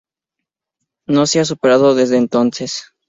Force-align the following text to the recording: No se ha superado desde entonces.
No 1.07 1.27
se 1.27 1.39
ha 1.41 1.45
superado 1.45 1.93
desde 1.93 2.17
entonces. 2.17 2.85